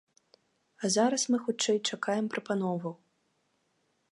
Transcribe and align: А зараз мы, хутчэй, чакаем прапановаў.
А 0.85 0.89
зараз 0.95 1.25
мы, 1.33 1.37
хутчэй, 1.45 1.77
чакаем 1.91 2.25
прапановаў. 2.37 2.93